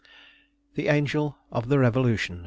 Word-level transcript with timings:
386 0.73 0.73
THE 0.73 0.89
ANGEL 0.89 1.37
OF 1.51 1.69
THE 1.69 1.77
REVOLUTION. 1.77 2.39